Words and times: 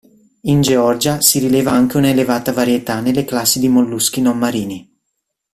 In 0.45 0.61
Georgia 0.63 1.21
si 1.21 1.37
rileva 1.37 1.73
anche 1.73 1.97
una 1.97 2.09
elevata 2.09 2.51
varietà 2.51 3.01
nelle 3.01 3.23
classi 3.23 3.59
di 3.59 3.67
molluschi 3.69 4.19
non 4.19 4.35
marini. 4.39 4.91